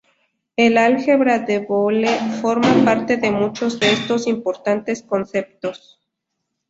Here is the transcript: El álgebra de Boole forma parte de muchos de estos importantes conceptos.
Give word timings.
El 0.55 0.79
álgebra 0.79 1.37
de 1.37 1.59
Boole 1.59 2.09
forma 2.41 2.83
parte 2.83 3.17
de 3.17 3.29
muchos 3.29 3.79
de 3.79 3.91
estos 3.91 4.25
importantes 4.25 5.03
conceptos. 5.03 6.01